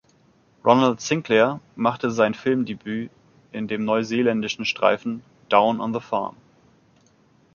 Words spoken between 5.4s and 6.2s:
"Down on the